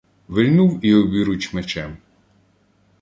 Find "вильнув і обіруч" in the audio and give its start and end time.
0.27-1.53